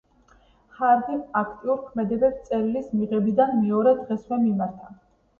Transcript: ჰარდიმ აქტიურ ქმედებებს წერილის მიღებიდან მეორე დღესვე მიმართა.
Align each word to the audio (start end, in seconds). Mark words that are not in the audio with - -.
ჰარდიმ 0.75 1.17
აქტიურ 1.41 1.83
ქმედებებს 1.89 2.39
წერილის 2.47 2.87
მიღებიდან 3.01 3.53
მეორე 3.59 3.93
დღესვე 3.99 4.41
მიმართა. 4.47 4.89